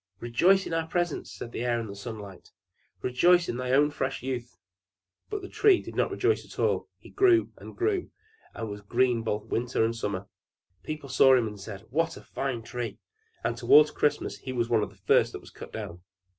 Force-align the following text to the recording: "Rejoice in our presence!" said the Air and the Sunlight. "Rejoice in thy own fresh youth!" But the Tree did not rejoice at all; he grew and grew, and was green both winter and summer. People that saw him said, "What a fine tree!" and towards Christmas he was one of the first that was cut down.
"Rejoice 0.19 0.65
in 0.65 0.73
our 0.73 0.87
presence!" 0.87 1.31
said 1.31 1.51
the 1.51 1.63
Air 1.63 1.79
and 1.79 1.87
the 1.87 1.95
Sunlight. 1.95 2.49
"Rejoice 3.03 3.47
in 3.47 3.57
thy 3.57 3.69
own 3.69 3.91
fresh 3.91 4.23
youth!" 4.23 4.57
But 5.29 5.43
the 5.43 5.47
Tree 5.47 5.79
did 5.79 5.93
not 5.95 6.09
rejoice 6.09 6.43
at 6.43 6.57
all; 6.57 6.89
he 6.97 7.11
grew 7.11 7.51
and 7.57 7.77
grew, 7.77 8.09
and 8.55 8.67
was 8.67 8.81
green 8.81 9.21
both 9.21 9.45
winter 9.45 9.85
and 9.85 9.95
summer. 9.95 10.25
People 10.81 11.07
that 11.09 11.13
saw 11.13 11.35
him 11.35 11.55
said, 11.55 11.81
"What 11.91 12.17
a 12.17 12.21
fine 12.23 12.63
tree!" 12.63 12.97
and 13.43 13.55
towards 13.55 13.91
Christmas 13.91 14.39
he 14.39 14.51
was 14.51 14.69
one 14.69 14.81
of 14.81 14.89
the 14.89 14.95
first 14.95 15.33
that 15.33 15.39
was 15.39 15.51
cut 15.51 15.71
down. 15.71 16.01